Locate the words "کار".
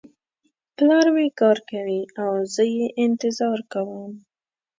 1.39-1.57